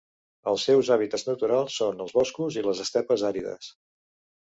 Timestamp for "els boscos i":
2.07-2.67